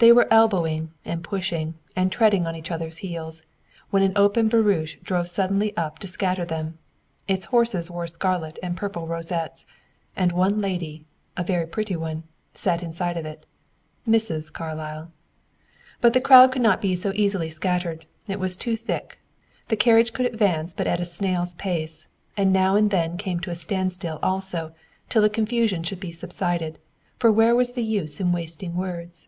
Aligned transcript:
They 0.00 0.12
were 0.12 0.32
elbowing, 0.32 0.92
and 1.04 1.24
pushing, 1.24 1.74
and 1.96 2.12
treading 2.12 2.46
on 2.46 2.54
each 2.54 2.70
other's 2.70 2.98
heels, 2.98 3.42
when 3.90 4.04
an 4.04 4.12
open 4.14 4.48
barouche 4.48 4.94
drove 5.02 5.26
suddenly 5.28 5.76
up 5.76 5.98
to 5.98 6.06
scatter 6.06 6.44
them. 6.44 6.78
Its 7.26 7.46
horses 7.46 7.90
wore 7.90 8.06
scarlet 8.06 8.60
and 8.62 8.76
purple 8.76 9.08
rosettes; 9.08 9.66
and 10.14 10.30
one 10.30 10.60
lady, 10.60 11.04
a 11.36 11.42
very 11.42 11.66
pretty 11.66 11.96
one, 11.96 12.22
sat 12.54 12.80
inside 12.80 13.16
of 13.16 13.26
it 13.26 13.44
Mrs. 14.08 14.52
Carlyle. 14.52 15.10
But 16.00 16.12
the 16.12 16.20
crowd 16.20 16.52
could 16.52 16.62
not 16.62 16.80
be 16.80 16.94
so 16.94 17.10
easily 17.16 17.50
scattered; 17.50 18.06
it 18.28 18.38
was 18.38 18.56
too 18.56 18.76
thick; 18.76 19.18
the 19.66 19.74
carriage 19.74 20.12
could 20.12 20.26
advance 20.26 20.74
but 20.74 20.86
at 20.86 21.00
a 21.00 21.04
snail's 21.04 21.54
pace, 21.54 22.06
and 22.36 22.52
now 22.52 22.76
and 22.76 22.92
then 22.92 23.16
came 23.16 23.40
to 23.40 23.50
a 23.50 23.56
standstill 23.56 24.20
also, 24.22 24.72
till 25.08 25.22
the 25.22 25.28
confusion 25.28 25.82
should 25.82 25.98
be 25.98 26.12
subsided; 26.12 26.78
for 27.18 27.32
where 27.32 27.56
was 27.56 27.72
the 27.72 27.82
use 27.82 28.20
of 28.20 28.32
wasting 28.32 28.76
words? 28.76 29.26